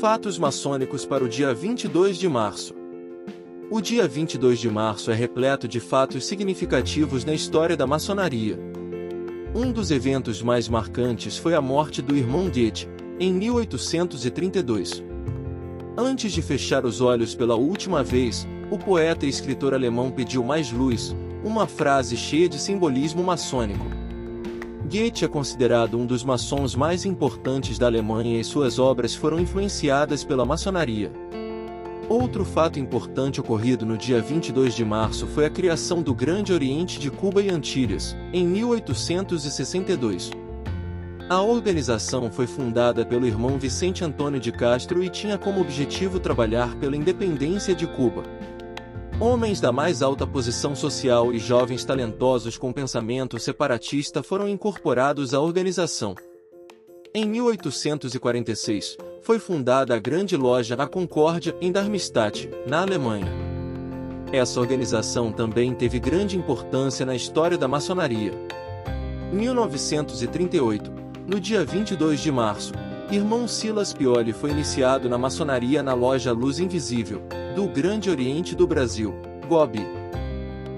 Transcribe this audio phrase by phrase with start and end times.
[0.00, 2.72] Fatos maçônicos para o dia 22 de março.
[3.68, 8.56] O dia 22 de março é repleto de fatos significativos na história da maçonaria.
[9.52, 12.88] Um dos eventos mais marcantes foi a morte do irmão Goethe,
[13.18, 15.02] em 1832.
[15.96, 20.70] Antes de fechar os olhos pela última vez, o poeta e escritor alemão pediu mais
[20.70, 21.12] luz,
[21.42, 24.07] uma frase cheia de simbolismo maçônico.
[24.88, 30.24] Goethe é considerado um dos maçons mais importantes da Alemanha e suas obras foram influenciadas
[30.24, 31.12] pela maçonaria.
[32.08, 36.98] Outro fato importante ocorrido no dia 22 de março foi a criação do Grande Oriente
[36.98, 40.30] de Cuba e Antilhas, em 1862.
[41.28, 46.74] A organização foi fundada pelo irmão Vicente Antônio de Castro e tinha como objetivo trabalhar
[46.76, 48.22] pela independência de Cuba.
[49.20, 55.40] Homens da mais alta posição social e jovens talentosos com pensamento separatista foram incorporados à
[55.40, 56.14] organização.
[57.12, 63.26] Em 1846, foi fundada a Grande Loja A Concórdia em Darmstadt, na Alemanha.
[64.32, 68.30] Essa organização também teve grande importância na história da maçonaria.
[69.32, 70.92] Em 1938,
[71.26, 72.72] no dia 22 de março,
[73.10, 77.22] irmão Silas Pioli foi iniciado na maçonaria na loja Luz Invisível,
[77.56, 79.14] do Grande Oriente do Brasil,
[79.48, 79.78] GOB.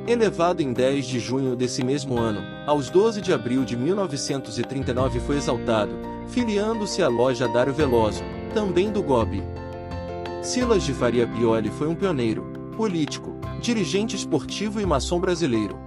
[0.07, 5.37] Elevado em 10 de junho desse mesmo ano, aos 12 de abril de 1939 foi
[5.37, 5.93] exaltado,
[6.29, 8.23] filiando-se à loja Dário Veloso,
[8.55, 9.43] também do GOB.
[10.41, 12.45] Silas de Faria Pioli foi um pioneiro,
[12.77, 15.79] político, dirigente esportivo e maçom brasileiro.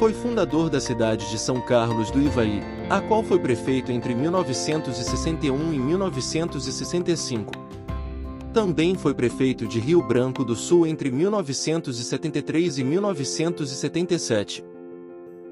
[0.00, 5.74] Foi fundador da cidade de São Carlos do Ivaí, a qual foi prefeito entre 1961
[5.74, 7.52] e 1965.
[8.50, 14.64] Também foi prefeito de Rio Branco do Sul entre 1973 e 1977.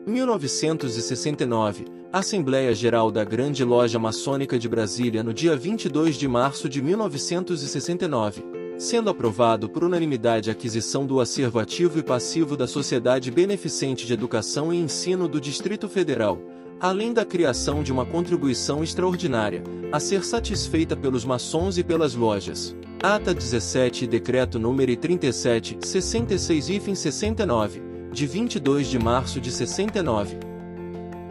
[0.07, 6.81] 1969, Assembleia Geral da Grande Loja Maçônica de Brasília no dia 22 de março de
[6.81, 8.43] 1969,
[8.79, 14.13] sendo aprovado por unanimidade a aquisição do acervo ativo e passivo da Sociedade Beneficente de
[14.13, 16.41] Educação e Ensino do Distrito Federal,
[16.81, 22.77] além da criação de uma contribuição extraordinária, a ser satisfeita pelos maçons e pelas lojas.
[23.03, 30.39] Ata 17 e Decreto número 37, 66 IFEM 69, de 22 de março de 69.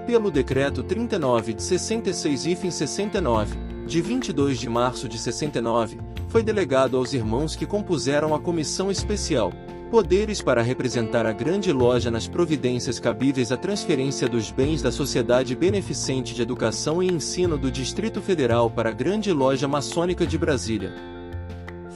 [0.06, 6.98] Pelo Decreto 39 de 66 IFEM 69, de 22 de março de 69, foi delegado
[6.98, 9.52] aos irmãos que compuseram a comissão especial,
[9.90, 15.56] poderes para representar a grande loja nas providências cabíveis à transferência dos bens da Sociedade
[15.56, 20.94] Beneficente de Educação e Ensino do Distrito Federal para a Grande Loja Maçônica de Brasília.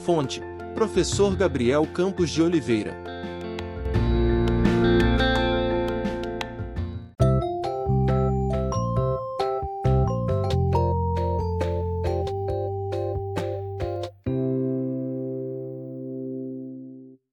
[0.06, 0.42] Fonte:
[0.74, 3.11] Professor Gabriel Campos de Oliveira.